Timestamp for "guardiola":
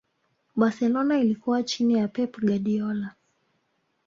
2.41-3.15